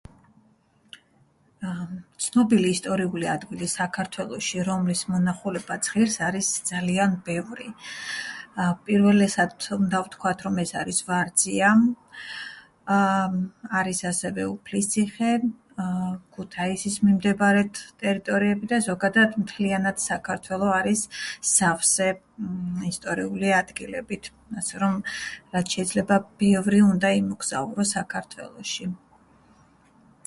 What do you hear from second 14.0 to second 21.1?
ასევე უფლისციხე, აა... ქუთაისის მიმდებარედ ტერიტორიები და, ზოგადად, მთლიანად საქართველო არის